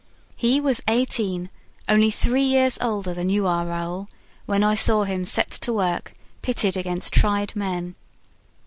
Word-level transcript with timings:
He 0.35 0.59
was 0.59 0.81
eighteen, 0.87 1.51
only 1.87 2.09
three 2.09 2.41
years 2.41 2.79
older 2.81 3.13
than 3.13 3.29
you 3.29 3.45
are, 3.45 3.67
Raoul, 3.67 4.07
when 4.47 4.63
I 4.63 4.73
saw 4.73 5.03
him 5.03 5.25
set 5.25 5.51
to 5.51 5.71
work, 5.71 6.13
pitted 6.41 6.75
against 6.75 7.13
tried 7.13 7.55
men." 7.55 7.95